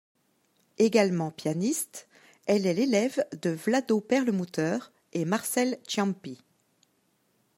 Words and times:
Egalement 0.79 1.29
pianiste, 1.29 2.07
elle 2.47 2.65
est 2.65 2.73
l'élève 2.73 3.23
de 3.43 3.51
Vlado 3.51 4.01
Perlemuter 4.01 4.79
et 5.13 5.25
Marcel 5.25 5.77
Ciampi. 5.87 6.39